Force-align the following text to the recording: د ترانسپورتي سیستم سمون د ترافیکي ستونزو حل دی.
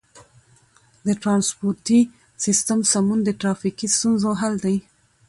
د 1.05 1.07
ترانسپورتي 1.21 1.99
سیستم 2.45 2.79
سمون 2.91 3.19
د 3.23 3.29
ترافیکي 3.41 3.87
ستونزو 3.95 4.29
حل 4.41 4.55
دی. 4.65 4.77